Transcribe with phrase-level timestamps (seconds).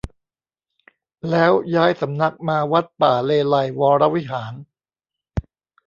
[1.29, 4.53] แล้วย้ายสำนักมาวัดป่าเลไลยก์วรวิหาร